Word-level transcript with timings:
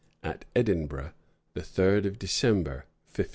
At 0.23 0.45
Edinburgh, 0.55 1.13
the 1.53 1.61
third 1.61 2.07
of 2.07 2.17
December, 2.17 2.85
1557." 3.13 3.29